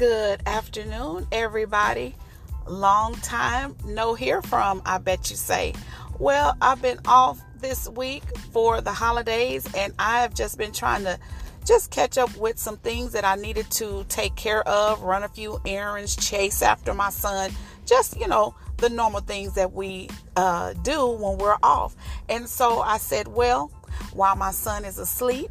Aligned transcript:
Good 0.00 0.40
afternoon, 0.46 1.26
everybody. 1.30 2.14
Long 2.66 3.16
time 3.16 3.76
no 3.84 4.14
hear 4.14 4.40
from, 4.40 4.80
I 4.86 4.96
bet 4.96 5.28
you 5.28 5.36
say. 5.36 5.74
Well, 6.18 6.56
I've 6.62 6.80
been 6.80 7.00
off 7.04 7.38
this 7.58 7.86
week 7.86 8.22
for 8.50 8.80
the 8.80 8.92
holidays 8.92 9.68
and 9.76 9.92
I 9.98 10.22
have 10.22 10.32
just 10.32 10.56
been 10.56 10.72
trying 10.72 11.04
to 11.04 11.18
just 11.66 11.90
catch 11.90 12.16
up 12.16 12.34
with 12.38 12.58
some 12.58 12.78
things 12.78 13.12
that 13.12 13.26
I 13.26 13.34
needed 13.34 13.70
to 13.72 14.06
take 14.08 14.36
care 14.36 14.66
of, 14.66 15.02
run 15.02 15.22
a 15.22 15.28
few 15.28 15.60
errands, 15.66 16.16
chase 16.16 16.62
after 16.62 16.94
my 16.94 17.10
son, 17.10 17.50
just, 17.84 18.18
you 18.18 18.26
know, 18.26 18.54
the 18.78 18.88
normal 18.88 19.20
things 19.20 19.54
that 19.56 19.74
we 19.74 20.08
uh, 20.34 20.72
do 20.82 21.08
when 21.08 21.36
we're 21.36 21.58
off. 21.62 21.94
And 22.30 22.48
so 22.48 22.80
I 22.80 22.96
said, 22.96 23.28
well, 23.28 23.66
while 24.14 24.34
my 24.34 24.52
son 24.52 24.86
is 24.86 24.98
asleep, 24.98 25.50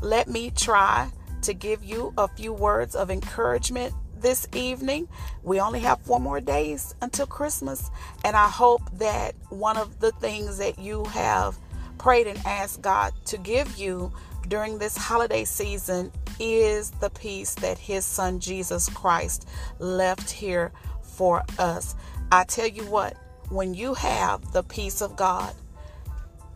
let 0.00 0.26
me 0.26 0.52
try 0.52 1.10
to 1.42 1.54
give 1.54 1.84
you 1.84 2.12
a 2.16 2.28
few 2.28 2.52
words 2.52 2.94
of 2.94 3.10
encouragement 3.10 3.94
this 4.20 4.46
evening. 4.54 5.08
We 5.42 5.60
only 5.60 5.80
have 5.80 6.00
four 6.02 6.20
more 6.20 6.40
days 6.40 6.94
until 7.00 7.26
Christmas, 7.26 7.90
and 8.24 8.36
I 8.36 8.48
hope 8.48 8.82
that 8.98 9.34
one 9.48 9.76
of 9.76 10.00
the 10.00 10.12
things 10.12 10.58
that 10.58 10.78
you 10.78 11.04
have 11.06 11.56
prayed 11.98 12.26
and 12.26 12.38
asked 12.46 12.82
God 12.82 13.12
to 13.26 13.38
give 13.38 13.76
you 13.76 14.12
during 14.48 14.78
this 14.78 14.96
holiday 14.96 15.44
season 15.44 16.12
is 16.38 16.90
the 16.92 17.10
peace 17.10 17.54
that 17.56 17.78
His 17.78 18.04
Son 18.04 18.40
Jesus 18.40 18.88
Christ 18.88 19.48
left 19.78 20.30
here 20.30 20.72
for 21.02 21.44
us. 21.58 21.94
I 22.32 22.44
tell 22.44 22.66
you 22.66 22.84
what, 22.84 23.16
when 23.50 23.74
you 23.74 23.94
have 23.94 24.52
the 24.52 24.62
peace 24.62 25.02
of 25.02 25.16
God, 25.16 25.54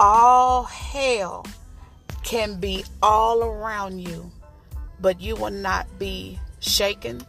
all 0.01 0.65
hell 0.65 1.47
can 2.23 2.59
be 2.59 2.85
all 3.03 3.43
around 3.43 3.99
you 3.99 4.33
but 5.01 5.21
you 5.21 5.37
will 5.37 5.51
not 5.51 5.99
be 5.99 6.39
shaken. 6.61 7.23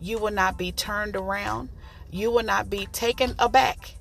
You 0.00 0.18
will 0.18 0.32
not 0.32 0.58
be 0.58 0.72
turned 0.72 1.16
around. 1.16 1.68
You 2.10 2.30
will 2.30 2.44
not 2.44 2.70
be 2.70 2.86
taken 2.86 3.34
aback. 3.38 3.96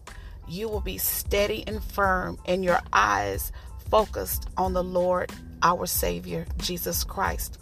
You 0.48 0.68
will 0.68 0.82
be 0.82 0.98
steady 0.98 1.64
and 1.66 1.84
firm, 1.84 2.38
and 2.46 2.64
your 2.64 2.80
eyes 2.92 3.52
focused 3.90 4.50
on 4.58 4.74
the 4.74 4.84
Lord, 4.84 5.32
our 5.62 5.86
Savior, 5.86 6.46
Jesus 6.58 7.04
Christ. 7.04 7.58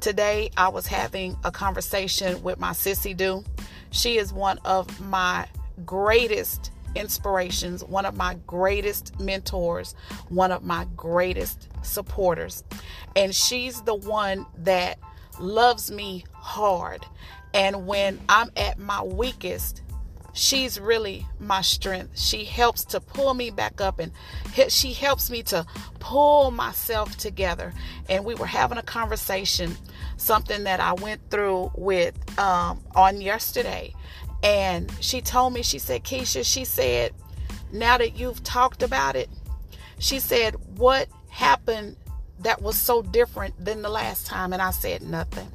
Today, 0.00 0.50
I 0.56 0.68
was 0.68 0.86
having 0.86 1.36
a 1.44 1.50
conversation 1.50 2.42
with 2.42 2.58
my 2.58 2.70
sissy 2.70 3.16
do. 3.16 3.44
She 3.90 4.18
is 4.18 4.32
one 4.32 4.58
of 4.64 5.00
my 5.00 5.46
greatest 5.84 6.72
inspirations, 6.94 7.84
one 7.84 8.06
of 8.06 8.16
my 8.16 8.36
greatest 8.46 9.18
mentors, 9.20 9.94
one 10.28 10.52
of 10.52 10.64
my 10.64 10.86
greatest 10.96 11.68
supporters. 11.82 12.64
And 13.16 13.34
she's 13.34 13.82
the 13.82 13.94
one 13.94 14.46
that 14.58 14.98
loves 15.38 15.90
me 15.90 16.24
hard. 16.32 17.06
And 17.54 17.86
when 17.86 18.20
I'm 18.28 18.50
at 18.56 18.78
my 18.78 19.02
weakest, 19.02 19.82
she's 20.32 20.78
really 20.78 21.26
my 21.38 21.62
strength. 21.62 22.18
She 22.18 22.44
helps 22.44 22.84
to 22.86 23.00
pull 23.00 23.34
me 23.34 23.50
back 23.50 23.80
up 23.80 23.98
and 23.98 24.12
she 24.68 24.92
helps 24.92 25.30
me 25.30 25.42
to 25.44 25.66
pull 25.98 26.50
myself 26.50 27.16
together. 27.16 27.72
And 28.08 28.24
we 28.24 28.34
were 28.34 28.46
having 28.46 28.78
a 28.78 28.82
conversation, 28.82 29.76
something 30.16 30.64
that 30.64 30.80
I 30.80 30.92
went 30.94 31.30
through 31.30 31.72
with 31.74 32.14
um, 32.38 32.80
on 32.94 33.20
yesterday. 33.20 33.94
And 34.42 34.90
she 35.00 35.20
told 35.20 35.52
me, 35.52 35.62
she 35.62 35.78
said, 35.78 36.04
Keisha, 36.04 36.44
she 36.44 36.64
said, 36.64 37.12
now 37.72 37.98
that 37.98 38.16
you've 38.16 38.42
talked 38.42 38.82
about 38.82 39.16
it, 39.16 39.28
she 39.98 40.18
said, 40.18 40.56
what 40.78 41.08
happened 41.28 41.96
that 42.40 42.62
was 42.62 42.76
so 42.76 43.02
different 43.02 43.62
than 43.62 43.82
the 43.82 43.90
last 43.90 44.26
time? 44.26 44.52
And 44.52 44.62
I 44.62 44.70
said, 44.70 45.02
nothing. 45.02 45.48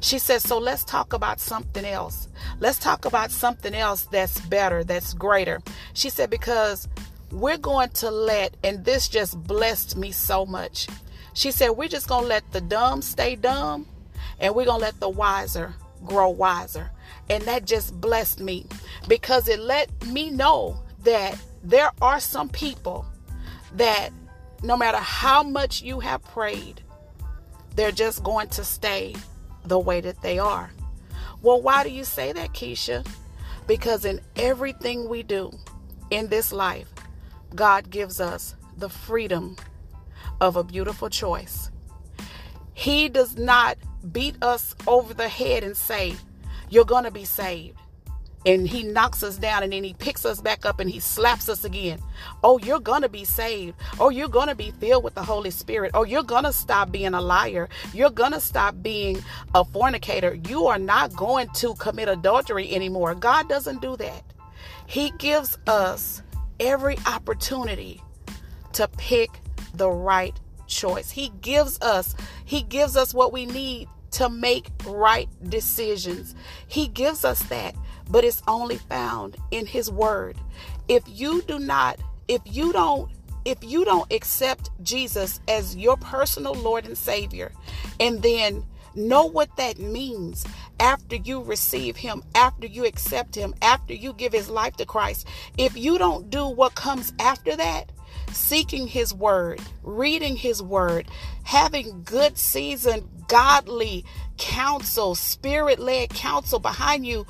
She 0.00 0.18
said, 0.18 0.42
so 0.42 0.58
let's 0.58 0.84
talk 0.84 1.12
about 1.12 1.40
something 1.40 1.84
else. 1.84 2.28
Let's 2.60 2.78
talk 2.78 3.04
about 3.04 3.30
something 3.30 3.74
else 3.74 4.02
that's 4.02 4.40
better, 4.42 4.84
that's 4.84 5.14
greater. 5.14 5.60
She 5.94 6.08
said, 6.08 6.30
because 6.30 6.88
we're 7.32 7.58
going 7.58 7.88
to 7.90 8.10
let, 8.10 8.56
and 8.62 8.84
this 8.84 9.08
just 9.08 9.42
blessed 9.42 9.96
me 9.96 10.12
so 10.12 10.46
much. 10.46 10.86
She 11.34 11.50
said, 11.50 11.70
we're 11.70 11.88
just 11.88 12.08
going 12.08 12.22
to 12.22 12.28
let 12.28 12.52
the 12.52 12.60
dumb 12.60 13.02
stay 13.02 13.36
dumb 13.36 13.86
and 14.38 14.54
we're 14.54 14.66
going 14.66 14.80
to 14.80 14.84
let 14.86 15.00
the 15.00 15.08
wiser 15.08 15.74
grow 16.04 16.28
wiser. 16.28 16.90
And 17.30 17.42
that 17.44 17.64
just 17.64 18.00
blessed 18.00 18.40
me 18.40 18.66
because 19.08 19.48
it 19.48 19.60
let 19.60 19.88
me 20.06 20.30
know 20.30 20.82
that 21.04 21.38
there 21.62 21.90
are 22.00 22.20
some 22.20 22.48
people 22.48 23.06
that 23.74 24.10
no 24.62 24.76
matter 24.76 24.98
how 24.98 25.42
much 25.42 25.82
you 25.82 26.00
have 26.00 26.22
prayed, 26.22 26.82
they're 27.74 27.92
just 27.92 28.22
going 28.22 28.48
to 28.48 28.64
stay 28.64 29.14
the 29.64 29.78
way 29.78 30.00
that 30.00 30.20
they 30.22 30.38
are. 30.38 30.70
Well, 31.40 31.60
why 31.60 31.82
do 31.82 31.90
you 31.90 32.04
say 32.04 32.32
that, 32.32 32.52
Keisha? 32.52 33.06
Because 33.66 34.04
in 34.04 34.20
everything 34.36 35.08
we 35.08 35.22
do 35.22 35.52
in 36.10 36.28
this 36.28 36.52
life, 36.52 36.88
God 37.54 37.90
gives 37.90 38.20
us 38.20 38.54
the 38.76 38.88
freedom 38.88 39.56
of 40.40 40.56
a 40.56 40.64
beautiful 40.64 41.08
choice. 41.08 41.70
He 42.74 43.08
does 43.08 43.36
not 43.36 43.78
beat 44.10 44.36
us 44.42 44.74
over 44.86 45.14
the 45.14 45.28
head 45.28 45.62
and 45.64 45.76
say, 45.76 46.14
You're 46.72 46.86
going 46.86 47.04
to 47.04 47.10
be 47.10 47.26
saved. 47.26 47.78
And 48.46 48.66
he 48.66 48.82
knocks 48.82 49.22
us 49.22 49.36
down 49.36 49.62
and 49.62 49.74
then 49.74 49.84
he 49.84 49.92
picks 49.92 50.24
us 50.24 50.40
back 50.40 50.64
up 50.64 50.80
and 50.80 50.88
he 50.88 51.00
slaps 51.00 51.50
us 51.50 51.64
again. 51.64 51.98
Oh, 52.42 52.58
you're 52.58 52.80
going 52.80 53.02
to 53.02 53.10
be 53.10 53.26
saved. 53.26 53.76
Oh, 54.00 54.08
you're 54.08 54.26
going 54.26 54.48
to 54.48 54.54
be 54.54 54.70
filled 54.80 55.04
with 55.04 55.14
the 55.14 55.22
Holy 55.22 55.50
Spirit. 55.50 55.90
Oh, 55.92 56.04
you're 56.04 56.22
going 56.22 56.44
to 56.44 56.52
stop 56.52 56.90
being 56.90 57.12
a 57.12 57.20
liar. 57.20 57.68
You're 57.92 58.08
going 58.08 58.32
to 58.32 58.40
stop 58.40 58.74
being 58.80 59.22
a 59.54 59.66
fornicator. 59.66 60.32
You 60.48 60.64
are 60.66 60.78
not 60.78 61.14
going 61.14 61.48
to 61.56 61.74
commit 61.74 62.08
adultery 62.08 62.74
anymore. 62.74 63.14
God 63.14 63.50
doesn't 63.50 63.82
do 63.82 63.94
that. 63.98 64.24
He 64.86 65.10
gives 65.18 65.58
us 65.66 66.22
every 66.58 66.96
opportunity 67.04 68.00
to 68.72 68.88
pick 68.96 69.28
the 69.74 69.90
right 69.90 70.40
choice. 70.66 71.10
He 71.10 71.32
gives 71.42 71.78
us 71.82 72.16
he 72.46 72.62
gives 72.62 72.96
us 72.96 73.12
what 73.12 73.30
we 73.30 73.44
need 73.44 73.88
to 74.12 74.28
make 74.28 74.70
right 74.86 75.28
decisions. 75.48 76.34
He 76.66 76.88
gives 76.88 77.24
us 77.24 77.42
that, 77.44 77.74
but 78.10 78.24
it's 78.24 78.42
only 78.46 78.78
found 78.78 79.36
in 79.50 79.66
his 79.66 79.90
word. 79.90 80.36
If 80.88 81.02
you 81.06 81.42
do 81.42 81.58
not 81.58 81.98
if 82.28 82.40
you 82.44 82.72
don't 82.72 83.10
if 83.44 83.58
you 83.62 83.84
don't 83.84 84.10
accept 84.12 84.70
Jesus 84.82 85.40
as 85.48 85.76
your 85.76 85.96
personal 85.96 86.54
Lord 86.54 86.86
and 86.86 86.96
Savior 86.96 87.52
and 87.98 88.22
then 88.22 88.64
know 88.94 89.24
what 89.24 89.56
that 89.56 89.78
means 89.78 90.46
after 90.78 91.16
you 91.16 91.42
receive 91.42 91.96
him, 91.96 92.22
after 92.34 92.66
you 92.66 92.84
accept 92.84 93.34
him, 93.34 93.54
after 93.60 93.94
you 93.94 94.12
give 94.12 94.32
his 94.32 94.48
life 94.48 94.76
to 94.76 94.86
Christ. 94.86 95.26
If 95.58 95.76
you 95.76 95.98
don't 95.98 96.30
do 96.30 96.46
what 96.46 96.74
comes 96.74 97.12
after 97.18 97.56
that, 97.56 97.90
seeking 98.32 98.86
His 98.86 99.14
Word, 99.14 99.60
reading 99.82 100.36
His 100.36 100.62
Word, 100.62 101.08
having 101.44 102.02
good, 102.04 102.38
seasoned, 102.38 103.08
godly 103.28 104.04
counsel, 104.38 105.14
spirit 105.14 105.78
led 105.78 106.10
counsel 106.10 106.58
behind 106.58 107.06
you, 107.06 107.26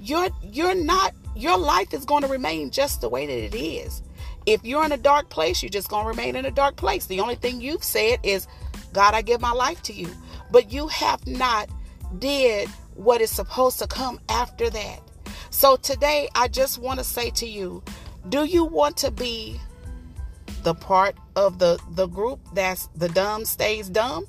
you're 0.00 0.28
you're 0.42 0.74
not 0.74 1.14
your 1.34 1.58
life 1.58 1.94
is 1.94 2.04
going 2.04 2.22
to 2.22 2.28
remain 2.28 2.70
just 2.70 3.00
the 3.00 3.08
way 3.08 3.26
that 3.26 3.32
it 3.32 3.54
is. 3.54 4.02
If 4.46 4.64
you're 4.64 4.84
in 4.84 4.92
a 4.92 4.96
dark 4.96 5.28
place, 5.28 5.62
you're 5.62 5.70
just 5.70 5.88
going 5.88 6.04
to 6.04 6.08
remain 6.08 6.36
in 6.36 6.44
a 6.44 6.50
dark 6.50 6.76
place. 6.76 7.06
The 7.06 7.20
only 7.20 7.36
thing 7.36 7.60
you've 7.60 7.84
said 7.84 8.18
is, 8.22 8.46
God, 8.92 9.14
I 9.14 9.22
give 9.22 9.40
my 9.40 9.52
life 9.52 9.82
to 9.84 9.92
you. 9.92 10.08
But 10.50 10.72
you 10.72 10.88
have 10.88 11.26
not 11.26 11.68
did 12.18 12.68
what 12.94 13.20
is 13.20 13.30
supposed 13.30 13.78
to 13.78 13.86
come 13.86 14.20
after 14.28 14.68
that. 14.68 15.00
So 15.50 15.76
today, 15.76 16.28
I 16.34 16.48
just 16.48 16.78
want 16.78 16.98
to 16.98 17.04
say 17.04 17.30
to 17.30 17.46
you, 17.46 17.82
do 18.28 18.44
you 18.44 18.64
want 18.64 18.96
to 18.98 19.10
be 19.10 19.60
the 20.62 20.74
part 20.74 21.16
of 21.36 21.58
the 21.58 21.78
the 21.90 22.06
group 22.06 22.40
that's 22.54 22.88
the 22.94 23.08
dumb 23.08 23.44
stays 23.44 23.88
dumb? 23.88 24.26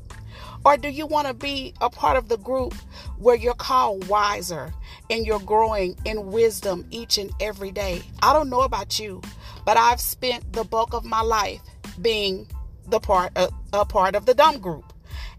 Or 0.66 0.78
do 0.78 0.90
you 0.90 1.06
want 1.06 1.28
to 1.28 1.34
be 1.34 1.74
a 1.82 1.90
part 1.90 2.16
of 2.16 2.30
the 2.30 2.38
group 2.38 2.74
where 3.18 3.36
you're 3.36 3.54
called 3.54 4.08
wiser 4.08 4.74
and 5.10 5.26
you're 5.26 5.40
growing 5.40 5.98
in 6.06 6.32
wisdom 6.32 6.86
each 6.90 7.18
and 7.18 7.32
every 7.40 7.72
day? 7.72 8.02
I 8.22 8.34
don't 8.34 8.50
know 8.50 8.62
about 8.62 9.00
you 9.00 9.22
but 9.66 9.78
i've 9.78 10.02
spent 10.02 10.52
the 10.52 10.64
bulk 10.66 10.94
of 10.94 11.06
my 11.06 11.22
life 11.22 11.62
being 12.02 12.46
the 12.88 13.00
part 13.00 13.32
uh, 13.36 13.48
a 13.72 13.86
part 13.86 14.16
of 14.16 14.26
the 14.26 14.34
dumb 14.34 14.60
group. 14.60 14.94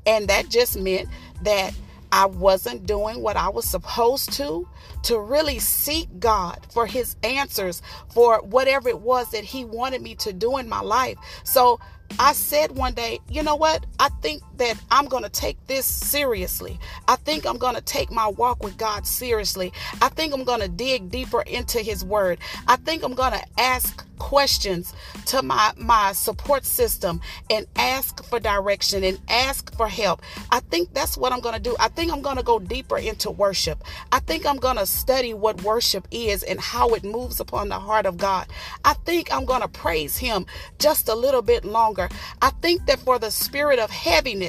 And 0.06 0.29
that 0.29 0.49
just 0.49 0.79
meant 0.79 1.08
that 1.43 1.75
I 2.14 2.26
wasn't 2.26 2.87
doing 2.87 3.22
what 3.22 3.37
I 3.37 3.49
was 3.49 3.64
supposed 3.64 4.32
to, 4.34 4.69
to 5.02 5.19
really 5.19 5.58
seek 5.58 6.20
God 6.20 6.64
for 6.70 6.87
His 6.87 7.16
answers 7.25 7.82
for 8.08 8.40
whatever 8.43 8.88
it 8.88 9.00
was 9.00 9.32
that 9.32 9.43
He 9.43 9.64
wanted 9.64 10.00
me 10.00 10.14
to 10.16 10.32
do 10.32 10.58
in 10.58 10.69
my 10.69 10.81
life. 10.81 11.19
So 11.43 11.81
I 12.20 12.32
said 12.32 12.70
one 12.76 12.94
day, 12.94 13.19
you 13.28 13.43
know 13.43 13.56
what? 13.56 13.84
I 13.99 14.11
think 14.22 14.44
that 14.59 14.81
I'm 14.91 15.06
going 15.06 15.23
to 15.23 15.29
take 15.29 15.56
this 15.67 15.87
seriously. 15.87 16.79
I 17.09 17.17
think 17.17 17.47
I'm 17.47 17.59
going 17.59 17.75
to 17.75 17.81
take 17.81 18.11
my 18.11 18.29
walk 18.29 18.62
with 18.62 18.77
God 18.77 19.06
seriously. 19.06 19.73
I 20.01 20.09
think 20.09 20.33
I'm 20.33 20.45
going 20.45 20.61
to 20.61 20.69
dig 20.69 21.11
deeper 21.11 21.43
into 21.43 21.81
His 21.81 22.05
Word. 22.05 22.39
I 22.67 22.77
think 22.77 23.03
I'm 23.03 23.15
going 23.15 23.33
to 23.33 23.45
ask 23.59 24.05
questions 24.19 24.95
to 25.27 25.43
my 25.43 25.73
my 25.77 26.12
support 26.12 26.65
system 26.65 27.21
and 27.51 27.67
ask 27.77 28.25
for 28.25 28.39
direction 28.41 29.05
and 29.05 29.21
ask 29.29 29.75
for 29.77 29.89
help. 29.89 30.23
I 30.51 30.61
think 30.61 30.93
that's 30.95 31.17
what 31.17 31.33
I'm 31.33 31.41
going 31.41 31.55
to 31.55 31.61
do. 31.61 31.77
I 31.79 31.89
think 31.89 32.12
I'm 32.12 32.23
going 32.23 32.37
to 32.37 32.43
go 32.43 32.59
deeper 32.59 32.99
into 32.99 33.31
worship. 33.31 33.83
I 34.12 34.21
think 34.21 34.47
I'm 34.47 34.57
going 34.57 34.77
to 34.77 34.87
study 34.87 35.35
what 35.35 35.62
worship 35.62 36.07
is 36.11 36.43
and 36.43 36.61
how 36.61 36.91
it 36.91 37.05
moves 37.05 37.41
upon 37.41 37.69
the 37.69 37.79
heart 37.79 38.07
of 38.07 38.17
God. 38.17 38.47
I 38.85 38.95
think 38.95 39.33
I'm 39.33 39.45
going 39.45 39.62
to 39.62 39.69
praise 39.69 40.17
him 40.17 40.47
just 40.79 41.09
a 41.09 41.15
little 41.15 41.43
bit 41.43 41.65
longer. 41.65 42.09
I 42.41 42.50
think 42.50 42.87
that 42.87 43.00
for 43.00 43.19
the 43.19 43.31
spirit 43.31 43.79
of 43.79 43.91
heaviness 43.91 44.44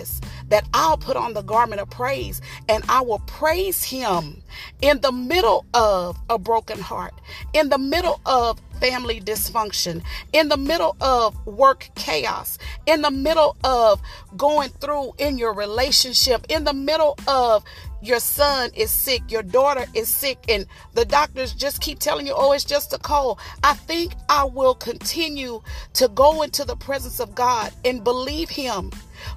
that 0.49 0.67
I'll 0.73 0.97
put 0.97 1.17
on 1.17 1.33
the 1.33 1.41
garment 1.41 1.81
of 1.81 1.89
praise 1.89 2.41
and 2.69 2.83
I 2.89 3.01
will 3.01 3.19
praise 3.19 3.83
him 3.83 4.41
in 4.81 5.01
the 5.01 5.11
middle 5.11 5.65
of 5.73 6.17
a 6.29 6.37
broken 6.37 6.79
heart, 6.79 7.13
in 7.53 7.69
the 7.69 7.77
middle 7.77 8.19
of 8.25 8.59
family 8.79 9.19
dysfunction, 9.19 10.03
in 10.33 10.49
the 10.49 10.57
middle 10.57 10.95
of 11.01 11.35
work 11.45 11.89
chaos, 11.95 12.57
in 12.85 13.01
the 13.01 13.11
middle 13.11 13.55
of 13.63 14.01
going 14.37 14.69
through 14.69 15.13
in 15.17 15.37
your 15.37 15.53
relationship, 15.53 16.45
in 16.49 16.63
the 16.63 16.73
middle 16.73 17.17
of 17.27 17.63
your 18.01 18.19
son 18.19 18.69
is 18.75 18.91
sick, 18.91 19.31
your 19.31 19.41
daughter 19.41 19.85
is 19.93 20.07
sick, 20.07 20.37
and 20.47 20.67
the 20.93 21.05
doctors 21.05 21.53
just 21.53 21.81
keep 21.81 21.99
telling 21.99 22.27
you, 22.27 22.33
oh, 22.35 22.51
it's 22.51 22.63
just 22.63 22.93
a 22.93 22.99
cold. 22.99 23.39
I 23.63 23.73
think 23.73 24.13
I 24.29 24.43
will 24.43 24.75
continue 24.75 25.61
to 25.93 26.07
go 26.09 26.43
into 26.43 26.65
the 26.65 26.75
presence 26.75 27.19
of 27.19 27.33
God 27.33 27.73
and 27.83 28.03
believe 28.03 28.49
Him 28.49 28.91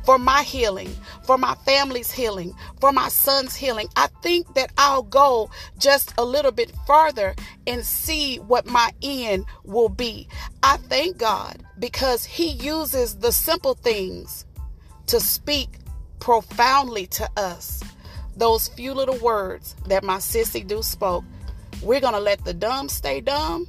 for 0.05 0.19
my 0.19 0.43
healing, 0.43 0.94
for 1.25 1.38
my 1.38 1.55
family's 1.67 2.11
healing, 2.11 2.55
for 2.81 2.93
my 2.93 3.08
son's 3.08 3.56
healing. 3.56 3.88
I 3.96 4.08
think 4.23 4.55
that 4.55 4.73
I'll 4.79 5.02
go 5.02 5.50
just 5.79 6.12
a 6.19 6.25
little 6.25 6.52
bit 6.52 6.73
further 6.87 7.35
and 7.67 7.85
see 7.85 8.37
what 8.37 8.67
my 8.67 8.90
end 9.02 9.44
will 9.64 9.88
be. 9.88 10.29
I 10.62 10.76
thank 10.76 11.19
God 11.19 11.62
because 11.79 12.25
He 12.25 12.50
uses 12.50 13.17
the 13.17 13.32
simple 13.32 13.75
things 13.75 14.46
to 15.06 15.20
speak 15.20 15.79
profoundly 16.19 17.06
to 17.06 17.29
us 17.37 17.82
those 18.38 18.69
few 18.69 18.94
little 18.94 19.19
words 19.19 19.75
that 19.87 20.05
my 20.05 20.19
sissy 20.19 20.67
do 20.67 20.82
spoke. 20.82 21.25
We're 21.82 22.00
going 22.00 22.14
to 22.14 22.20
let 22.20 22.44
the 22.44 22.55
dumb 22.55 22.88
stay 22.88 23.20
dumb 23.20 23.67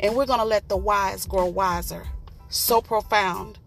and 0.00 0.14
we're 0.14 0.26
going 0.26 0.38
to 0.38 0.44
let 0.44 0.68
the 0.68 0.76
wise 0.76 1.26
grow 1.26 1.46
wiser. 1.46 2.06
So 2.48 2.80
profound. 2.80 3.58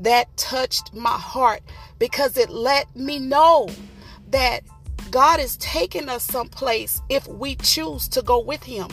That 0.00 0.34
touched 0.36 0.94
my 0.94 1.10
heart 1.10 1.62
because 1.98 2.36
it 2.36 2.50
let 2.50 2.94
me 2.96 3.18
know 3.18 3.68
that 4.30 4.62
God 5.10 5.40
is 5.40 5.56
taking 5.58 6.08
us 6.08 6.22
someplace 6.24 7.00
if 7.08 7.26
we 7.28 7.56
choose 7.56 8.08
to 8.08 8.22
go 8.22 8.38
with 8.38 8.62
Him. 8.62 8.88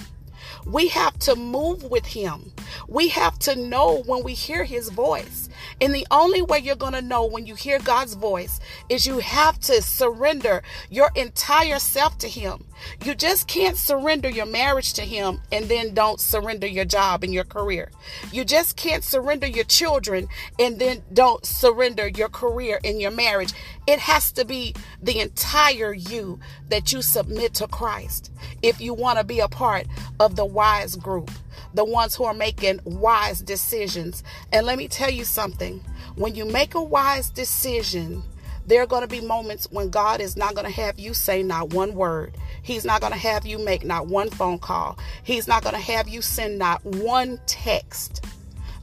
We 0.65 0.87
have 0.89 1.17
to 1.19 1.35
move 1.35 1.83
with 1.83 2.05
Him. 2.05 2.51
We 2.87 3.09
have 3.09 3.39
to 3.39 3.55
know 3.55 4.03
when 4.05 4.23
we 4.23 4.33
hear 4.33 4.63
His 4.63 4.89
voice. 4.89 5.49
And 5.81 5.93
the 5.93 6.07
only 6.11 6.41
way 6.41 6.59
you're 6.59 6.75
going 6.75 6.93
to 6.93 7.01
know 7.01 7.25
when 7.25 7.45
you 7.45 7.55
hear 7.55 7.79
God's 7.79 8.13
voice 8.13 8.59
is 8.89 9.05
you 9.05 9.19
have 9.19 9.59
to 9.61 9.81
surrender 9.81 10.63
your 10.89 11.11
entire 11.15 11.79
self 11.79 12.17
to 12.19 12.27
Him. 12.27 12.65
You 13.03 13.15
just 13.15 13.47
can't 13.47 13.77
surrender 13.77 14.29
your 14.29 14.45
marriage 14.45 14.93
to 14.93 15.01
Him 15.01 15.41
and 15.51 15.65
then 15.65 15.93
don't 15.93 16.19
surrender 16.19 16.67
your 16.67 16.85
job 16.85 17.23
and 17.23 17.33
your 17.33 17.43
career. 17.43 17.91
You 18.31 18.45
just 18.45 18.75
can't 18.75 19.03
surrender 19.03 19.47
your 19.47 19.65
children 19.65 20.27
and 20.59 20.79
then 20.79 21.03
don't 21.13 21.45
surrender 21.45 22.07
your 22.07 22.29
career 22.29 22.79
and 22.83 23.01
your 23.01 23.11
marriage. 23.11 23.53
It 23.87 23.99
has 23.99 24.31
to 24.33 24.45
be 24.45 24.75
the 25.01 25.19
entire 25.19 25.93
you 25.93 26.39
that 26.69 26.91
you 26.91 27.01
submit 27.01 27.53
to 27.55 27.67
Christ 27.67 28.31
if 28.61 28.81
you 28.81 28.93
want 28.93 29.17
to 29.17 29.23
be 29.23 29.39
a 29.39 29.47
part 29.47 29.87
of 30.19 30.35
the 30.35 30.45
wise 30.45 30.95
group, 30.95 31.31
the 31.73 31.85
ones 31.85 32.15
who 32.15 32.23
are 32.23 32.33
making 32.67 32.99
wise 32.99 33.41
decisions. 33.41 34.23
And 34.51 34.65
let 34.65 34.77
me 34.77 34.87
tell 34.87 35.09
you 35.09 35.23
something 35.23 35.81
when 36.15 36.35
you 36.35 36.45
make 36.45 36.75
a 36.75 36.81
wise 36.81 37.29
decision, 37.29 38.23
there 38.65 38.81
are 38.81 38.87
going 38.87 39.01
to 39.01 39.07
be 39.07 39.21
moments 39.21 39.67
when 39.71 39.89
God 39.89 40.19
is 40.19 40.35
not 40.35 40.53
going 40.53 40.65
to 40.65 40.73
have 40.73 40.99
you 40.99 41.13
say 41.13 41.41
not 41.41 41.73
one 41.73 41.93
word. 41.93 42.35
He's 42.63 42.83
not 42.83 42.99
going 42.99 43.13
to 43.13 43.19
have 43.19 43.45
you 43.45 43.59
make 43.59 43.85
not 43.85 44.07
one 44.07 44.29
phone 44.29 44.59
call. 44.59 44.97
He's 45.23 45.47
not 45.47 45.63
going 45.63 45.75
to 45.75 45.81
have 45.81 46.09
you 46.09 46.21
send 46.21 46.57
not 46.57 46.83
one 46.83 47.39
text 47.45 48.25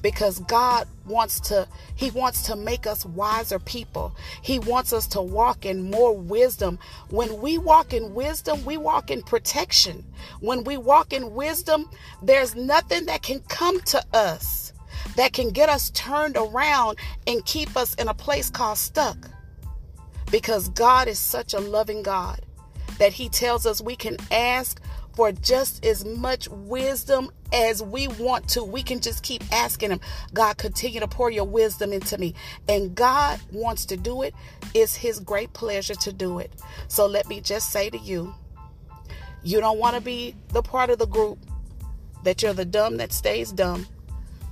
because 0.01 0.39
God 0.41 0.87
wants 1.07 1.41
to 1.41 1.67
he 1.95 2.11
wants 2.11 2.43
to 2.45 2.57
make 2.57 2.87
us 2.87 3.05
wiser 3.05 3.59
people. 3.59 4.15
He 4.43 4.59
wants 4.59 4.93
us 4.93 5.07
to 5.09 5.23
walk 5.23 5.65
in 5.65 5.91
more 5.91 6.17
wisdom. 6.17 6.79
When 7.11 7.41
we 7.41 7.59
walk 7.59 7.93
in 7.93 8.15
wisdom, 8.15 8.65
we 8.65 8.77
walk 8.77 9.11
in 9.11 9.23
protection. 9.23 10.05
When 10.41 10.65
we 10.65 10.77
walk 10.77 11.13
in 11.13 11.35
wisdom, 11.35 11.89
there's 12.23 12.55
nothing 12.55 13.07
that 13.07 13.23
can 13.23 13.41
come 13.49 13.81
to 13.83 14.03
us 14.13 14.73
that 15.17 15.33
can 15.33 15.51
get 15.51 15.69
us 15.69 15.91
turned 15.91 16.37
around 16.37 16.99
and 17.27 17.45
keep 17.45 17.77
us 17.77 17.95
in 17.95 18.09
a 18.09 18.15
place 18.15 18.51
called 18.51 18.79
stuck. 18.79 19.17
Because 20.31 20.69
God 20.71 21.09
is 21.09 21.19
such 21.19 21.55
a 21.55 21.61
loving 21.61 22.03
God 22.03 22.41
that 22.99 23.13
he 23.13 23.29
tells 23.29 23.67
us 23.67 23.81
we 23.81 23.97
can 23.97 24.17
ask 24.31 24.81
for 25.15 25.33
just 25.33 25.85
as 25.85 26.05
much 26.05 26.49
wisdom 26.49 27.31
as 27.53 27.83
we 27.83 28.09
want 28.09 28.49
to. 28.51 28.65
We 28.65 28.83
can 28.83 29.01
just 29.01 29.23
keep 29.23 29.43
asking 29.53 29.91
Him, 29.91 30.01
God, 30.33 30.57
continue 30.57 31.01
to 31.01 31.09
pour 31.09 31.31
your 31.31 31.45
wisdom 31.45 31.93
into 31.93 32.19
me. 32.19 32.35
And 32.69 32.95
God 32.95 33.41
wants 33.53 33.87
to 33.87 33.97
do 33.97 34.23
it. 34.23 34.35
It's 34.75 34.97
His 34.97 35.21
great 35.21 35.53
pleasure 35.53 35.95
to 35.95 36.13
do 36.13 36.39
it. 36.39 36.53
So 36.89 37.07
let 37.07 37.29
me 37.29 37.41
just 37.41 37.71
say 37.71 37.91
to 37.91 37.99
you, 37.99 38.35
you 39.43 39.61
don't 39.61 39.79
want 39.79 39.95
to 39.95 40.01
be 40.01 40.35
the 40.49 40.63
part 40.63 40.91
of 40.91 40.99
the 40.99 41.07
group 41.07 41.39
that 42.25 42.43
you're 42.43 42.55
the 42.55 42.65
dumb 42.65 42.97
that 42.97 43.13
stays 43.13 43.53
dumb, 43.53 43.87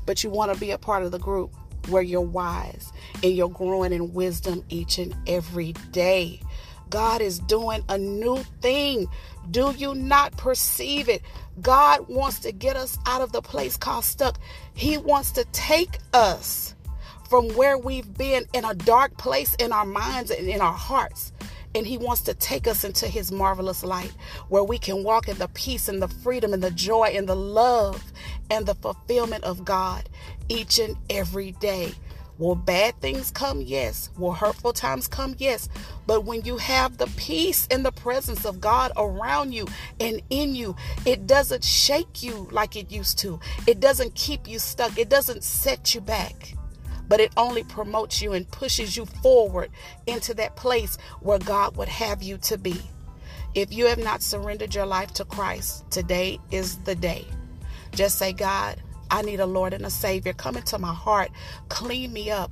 but 0.05 0.23
you 0.23 0.31
want 0.31 0.53
to 0.53 0.61
be 0.61 0.71
a 0.71 0.79
part 0.79 1.03
of 1.03 1.11
the 1.11 1.19
group 1.19 1.53
where 1.89 2.03
you're 2.03 2.21
wise 2.21 2.93
and 3.23 3.35
you're 3.35 3.49
growing 3.49 3.93
in 3.93 4.13
wisdom 4.13 4.63
each 4.69 4.99
and 4.99 5.17
every 5.27 5.73
day. 5.91 6.41
God 6.93 7.23
is 7.23 7.39
doing 7.39 7.83
a 7.89 7.97
new 7.97 8.37
thing. 8.61 9.09
Do 9.51 9.73
you 9.75 9.95
not 9.95 10.37
perceive 10.37 11.09
it? 11.09 11.23
God 11.63 12.07
wants 12.07 12.39
to 12.41 12.53
get 12.53 12.77
us 12.77 12.99
out 13.07 13.23
of 13.23 13.33
the 13.33 13.41
place 13.41 13.79
called 13.79 14.05
stuck. 14.05 14.39
He 14.75 14.99
wants 14.99 15.31
to 15.33 15.47
take 15.53 15.99
us 16.13 16.75
from 17.31 17.49
where 17.57 17.79
we've 17.79 18.13
been 18.13 18.45
in 18.53 18.67
a 18.67 18.75
dark 18.75 19.17
place 19.17 19.55
in 19.55 19.73
our 19.73 19.87
minds 19.87 20.31
and 20.31 20.47
in 20.47 20.61
our 20.61 20.75
hearts. 20.75 21.33
And 21.75 21.87
He 21.87 21.97
wants 21.97 22.21
to 22.23 22.35
take 22.35 22.67
us 22.67 22.85
into 22.85 23.09
His 23.09 23.33
marvelous 23.33 23.83
light 23.83 24.13
where 24.51 24.63
we 24.63 24.77
can 24.77 25.03
walk 25.03 25.29
in 25.29 25.39
the 25.39 25.49
peace 25.49 25.89
and 25.89 26.03
the 26.03 26.09
freedom 26.09 26.53
and 26.53 26.63
the 26.63 26.71
joy 26.71 27.05
and 27.15 27.27
the 27.27 27.35
love 27.35 28.13
and 28.51 28.67
the 28.67 28.75
fulfillment 28.75 29.45
of 29.45 29.65
God 29.65 30.11
each 30.51 30.79
and 30.79 30.95
every 31.09 31.53
day. 31.53 31.95
Will 32.39 32.55
bad 32.55 32.99
things 33.01 33.31
come? 33.31 33.61
Yes. 33.61 34.11
Will 34.17 34.33
hurtful 34.33 34.73
times 34.73 35.07
come? 35.07 35.35
Yes. 35.39 35.69
But 36.07 36.25
when 36.25 36.43
you 36.43 36.57
have 36.57 36.99
the 36.99 37.07
peace 37.17 37.69
and 37.71 37.85
the 37.85 37.93
presence 37.93 38.45
of 38.45 38.61
God 38.61 38.91
around 38.97 39.53
you 39.53 39.67
and 40.01 40.23
in 40.31 40.55
you, 40.55 40.75
it 41.05 41.27
doesn't 41.27 41.65
shake 41.65 42.23
you 42.23 42.49
like 42.51 42.75
it 42.75 42.91
used 42.91 43.19
to. 43.21 43.39
It 43.67 43.81
doesn't 43.81 44.15
keep 44.15 44.49
you 44.49 44.59
stuck. 44.59 44.99
It 44.99 45.09
doesn't 45.09 45.45
set 45.45 45.95
you 45.95 46.01
back. 46.01 46.55
But 47.09 47.21
it 47.21 47.33
only 47.37 47.65
promotes 47.65 48.23
you 48.23 48.33
and 48.33 48.51
pushes 48.51 48.97
you 48.97 49.05
forward 49.05 49.71
into 50.07 50.35
that 50.35 50.57
place 50.57 50.97
where 51.21 51.39
God 51.39 51.77
would 51.77 51.89
have 51.89 52.23
you 52.23 52.39
to 52.39 52.57
be. 52.57 52.81
If 53.55 53.73
you 53.73 53.87
have 53.87 53.99
not 53.99 54.23
surrendered 54.23 54.75
your 54.75 54.87
life 54.87 55.13
to 55.15 55.27
Christ, 55.27 55.91
today 55.91 56.41
is 56.51 56.79
the 56.79 56.95
day. 56.95 57.27
Just 57.93 58.17
say, 58.19 58.33
God, 58.33 58.83
I 59.13 59.21
need 59.21 59.41
a 59.41 59.47
Lord 59.47 59.75
and 59.75 59.85
a 59.85 59.91
Savior. 59.91 60.33
Come 60.33 60.57
into 60.57 60.79
my 60.79 60.95
heart, 60.95 61.31
clean 61.69 62.13
me 62.13 62.31
up. 62.31 62.51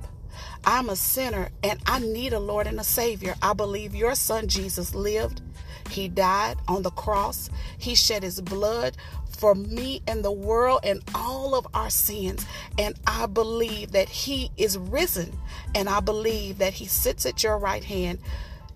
I'm 0.63 0.89
a 0.89 0.95
sinner 0.95 1.49
and 1.63 1.79
I 1.87 1.99
need 1.99 2.33
a 2.33 2.39
Lord 2.39 2.67
and 2.67 2.79
a 2.79 2.83
Savior. 2.83 3.33
I 3.41 3.53
believe 3.53 3.95
your 3.95 4.13
son 4.13 4.47
Jesus 4.47 4.93
lived. 4.93 5.41
He 5.89 6.07
died 6.07 6.57
on 6.67 6.83
the 6.83 6.91
cross. 6.91 7.49
He 7.79 7.95
shed 7.95 8.21
his 8.21 8.39
blood 8.39 8.95
for 9.37 9.55
me 9.55 10.03
and 10.07 10.23
the 10.23 10.31
world 10.31 10.81
and 10.83 11.01
all 11.15 11.55
of 11.55 11.67
our 11.73 11.89
sins. 11.89 12.45
And 12.77 12.95
I 13.07 13.25
believe 13.25 13.91
that 13.93 14.07
he 14.07 14.51
is 14.55 14.77
risen. 14.77 15.35
And 15.73 15.89
I 15.89 15.99
believe 15.99 16.59
that 16.59 16.73
he 16.73 16.85
sits 16.85 17.25
at 17.25 17.43
your 17.43 17.57
right 17.57 17.83
hand. 17.83 18.19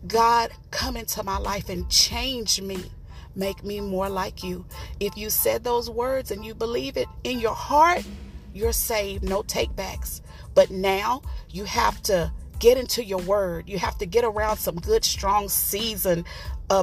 God, 0.08 0.50
come 0.72 0.98
into 0.98 1.24
my 1.24 1.38
life 1.38 1.70
and 1.70 1.88
change 1.90 2.60
me. 2.62 2.92
Make 3.36 3.64
me 3.64 3.82
more 3.82 4.10
like 4.10 4.44
you. 4.44 4.66
If 5.00 5.18
you 5.18 5.30
said 5.30 5.64
those 5.64 5.90
words 5.90 6.32
and 6.32 6.46
you 6.46 6.56
believe 6.56 6.98
it 6.98 7.08
in 7.24 7.40
your 7.40 7.54
heart, 7.54 8.04
you're 8.54 8.72
saved. 8.72 9.24
No 9.24 9.44
takebacks. 9.44 10.22
But 10.54 10.72
now 10.72 11.22
you 11.50 11.66
have 11.66 12.02
to 12.04 12.32
get 12.60 12.78
into 12.78 13.04
your 13.04 13.20
word. 13.20 13.70
You 13.70 13.78
have 13.80 13.98
to 13.98 14.06
get 14.06 14.24
around 14.24 14.58
some 14.58 14.76
good, 14.76 15.04
strong, 15.04 15.50
seasoned 15.50 16.26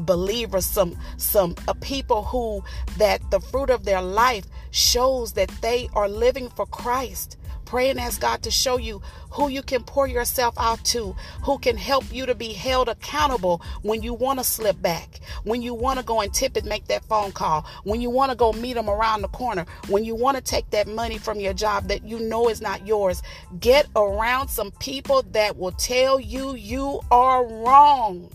believers, 0.00 0.66
some 0.66 0.96
some 1.16 1.54
uh, 1.66 1.74
people 1.74 2.22
who 2.24 2.62
that 2.98 3.30
the 3.30 3.40
fruit 3.40 3.70
of 3.70 3.84
their 3.84 4.02
life 4.02 4.44
shows 4.70 5.32
that 5.32 5.50
they 5.60 5.88
are 5.94 6.08
living 6.08 6.48
for 6.50 6.66
Christ 6.66 7.36
Pray 7.72 7.88
and 7.88 7.98
ask 7.98 8.20
God 8.20 8.42
to 8.42 8.50
show 8.50 8.76
you 8.76 9.00
who 9.30 9.48
you 9.48 9.62
can 9.62 9.82
pour 9.82 10.06
yourself 10.06 10.52
out 10.58 10.84
to, 10.84 11.16
who 11.42 11.56
can 11.56 11.78
help 11.78 12.04
you 12.12 12.26
to 12.26 12.34
be 12.34 12.52
held 12.52 12.86
accountable 12.86 13.62
when 13.80 14.02
you 14.02 14.12
want 14.12 14.38
to 14.38 14.44
slip 14.44 14.82
back, 14.82 15.20
when 15.44 15.62
you 15.62 15.72
want 15.72 15.98
to 15.98 16.04
go 16.04 16.20
and 16.20 16.34
tip 16.34 16.54
and 16.58 16.66
make 16.66 16.86
that 16.88 17.02
phone 17.06 17.32
call, 17.32 17.64
when 17.84 18.02
you 18.02 18.10
want 18.10 18.30
to 18.30 18.36
go 18.36 18.52
meet 18.52 18.74
them 18.74 18.90
around 18.90 19.22
the 19.22 19.28
corner, 19.28 19.64
when 19.88 20.04
you 20.04 20.14
want 20.14 20.36
to 20.36 20.42
take 20.42 20.68
that 20.68 20.86
money 20.86 21.16
from 21.16 21.40
your 21.40 21.54
job 21.54 21.88
that 21.88 22.04
you 22.04 22.18
know 22.18 22.50
is 22.50 22.60
not 22.60 22.86
yours. 22.86 23.22
Get 23.58 23.86
around 23.96 24.48
some 24.48 24.72
people 24.72 25.22
that 25.30 25.56
will 25.56 25.72
tell 25.72 26.20
you 26.20 26.54
you 26.54 27.00
are 27.10 27.42
wrong 27.42 28.28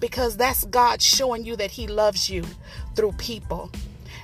because 0.00 0.36
that's 0.36 0.64
God 0.64 1.00
showing 1.00 1.44
you 1.44 1.54
that 1.54 1.70
He 1.70 1.86
loves 1.86 2.28
you 2.28 2.42
through 2.96 3.12
people. 3.12 3.70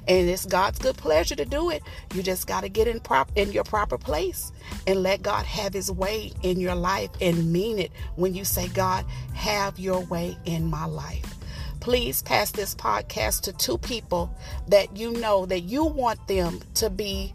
And 0.06 0.28
it's 0.28 0.44
God's 0.44 0.78
good 0.78 0.96
pleasure 0.96 1.36
to 1.36 1.44
do 1.44 1.70
it. 1.70 1.82
You 2.14 2.22
just 2.22 2.46
got 2.46 2.62
to 2.62 2.68
get 2.68 2.86
in 2.86 3.00
prop 3.00 3.30
in 3.36 3.52
your 3.52 3.64
proper 3.64 3.96
place 3.96 4.52
and 4.86 5.02
let 5.02 5.22
God 5.22 5.46
have 5.46 5.72
his 5.72 5.90
way 5.90 6.32
in 6.42 6.60
your 6.60 6.74
life 6.74 7.10
and 7.20 7.52
mean 7.52 7.78
it 7.78 7.90
when 8.16 8.34
you 8.34 8.44
say, 8.44 8.68
God, 8.68 9.04
have 9.34 9.78
your 9.78 10.00
way 10.00 10.36
in 10.44 10.66
my 10.66 10.84
life. 10.84 11.34
Please 11.80 12.22
pass 12.22 12.50
this 12.50 12.74
podcast 12.74 13.42
to 13.42 13.52
two 13.52 13.78
people 13.78 14.34
that 14.68 14.96
you 14.96 15.12
know 15.12 15.46
that 15.46 15.60
you 15.60 15.84
want 15.84 16.26
them 16.28 16.60
to 16.74 16.88
be 16.88 17.32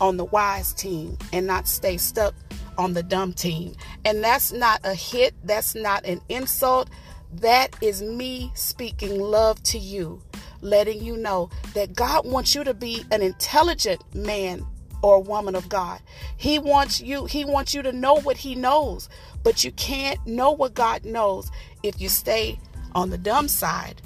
on 0.00 0.16
the 0.16 0.24
wise 0.24 0.72
team 0.72 1.18
and 1.32 1.46
not 1.46 1.66
stay 1.66 1.96
stuck 1.96 2.34
on 2.76 2.94
the 2.94 3.02
dumb 3.02 3.32
team. 3.32 3.74
And 4.04 4.22
that's 4.22 4.52
not 4.52 4.80
a 4.84 4.94
hit, 4.94 5.34
that's 5.44 5.74
not 5.74 6.04
an 6.06 6.20
insult. 6.28 6.88
That 7.32 7.76
is 7.82 8.00
me 8.00 8.52
speaking 8.54 9.20
love 9.20 9.62
to 9.64 9.78
you 9.78 10.22
letting 10.60 11.02
you 11.02 11.16
know 11.16 11.50
that 11.74 11.94
God 11.94 12.26
wants 12.26 12.54
you 12.54 12.64
to 12.64 12.74
be 12.74 13.04
an 13.10 13.22
intelligent 13.22 14.02
man 14.14 14.66
or 15.02 15.22
woman 15.22 15.54
of 15.54 15.68
God. 15.68 16.00
He 16.36 16.58
wants 16.58 17.00
you 17.00 17.26
he 17.26 17.44
wants 17.44 17.74
you 17.74 17.82
to 17.82 17.92
know 17.92 18.14
what 18.14 18.36
he 18.36 18.54
knows, 18.54 19.08
but 19.42 19.64
you 19.64 19.72
can't 19.72 20.24
know 20.26 20.50
what 20.50 20.74
God 20.74 21.04
knows 21.04 21.50
if 21.82 22.00
you 22.00 22.08
stay 22.08 22.58
on 22.94 23.10
the 23.10 23.18
dumb 23.18 23.48
side. 23.48 24.02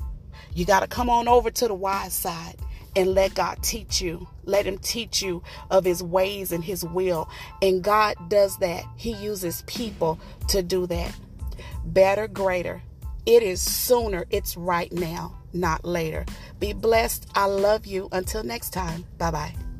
You 0.54 0.66
got 0.66 0.80
to 0.80 0.86
come 0.86 1.08
on 1.08 1.28
over 1.28 1.50
to 1.50 1.68
the 1.68 1.74
wise 1.74 2.12
side 2.12 2.56
and 2.94 3.14
let 3.14 3.34
God 3.34 3.62
teach 3.62 4.02
you. 4.02 4.28
Let 4.44 4.66
him 4.66 4.76
teach 4.78 5.22
you 5.22 5.42
of 5.70 5.84
his 5.84 6.02
ways 6.02 6.52
and 6.52 6.62
his 6.62 6.84
will. 6.84 7.30
And 7.62 7.82
God 7.82 8.16
does 8.28 8.58
that. 8.58 8.84
He 8.96 9.12
uses 9.14 9.62
people 9.66 10.20
to 10.48 10.62
do 10.62 10.86
that. 10.88 11.14
Better, 11.86 12.28
greater. 12.28 12.82
It 13.24 13.42
is 13.42 13.62
sooner. 13.62 14.26
It's 14.30 14.56
right 14.58 14.92
now 14.92 15.41
not 15.52 15.84
later. 15.84 16.24
Be 16.58 16.72
blessed. 16.72 17.28
I 17.34 17.46
love 17.46 17.86
you. 17.86 18.08
Until 18.12 18.42
next 18.42 18.70
time. 18.70 19.04
Bye 19.18 19.30
bye. 19.30 19.71